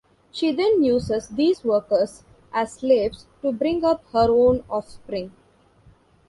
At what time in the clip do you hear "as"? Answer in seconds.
2.51-2.73